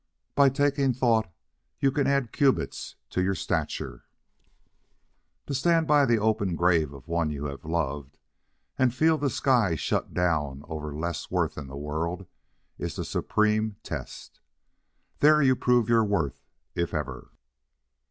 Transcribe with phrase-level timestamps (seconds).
[0.33, 1.31] By taking thought
[1.79, 3.85] you can add cubits to your stature.
[3.85, 8.17] TO THE WEST To stand by the open grave of one you have loved,
[8.79, 12.25] and feel the sky shut down over less worth in the world
[12.79, 14.39] is the supreme test.
[15.19, 17.29] There you prove your worth, if ever.